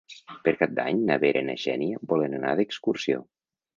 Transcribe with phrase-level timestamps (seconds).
[0.47, 3.25] Per Cap d'Any na Vera i na Xènia volen anar d'excursió.